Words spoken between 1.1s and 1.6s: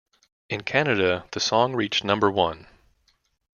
the